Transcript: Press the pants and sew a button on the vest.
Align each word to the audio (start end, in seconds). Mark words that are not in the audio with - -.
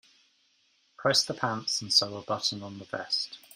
Press 0.97 1.23
the 1.23 1.35
pants 1.35 1.79
and 1.79 1.93
sew 1.93 2.17
a 2.17 2.23
button 2.23 2.63
on 2.63 2.79
the 2.79 2.85
vest. 2.85 3.37